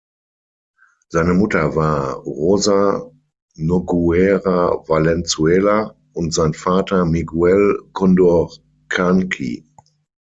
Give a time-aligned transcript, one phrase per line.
[1.09, 3.11] Seine Mutter war "Rosa
[3.53, 9.63] Noguera Valenzuela" und sein Vater "Miguel Condorcanqui".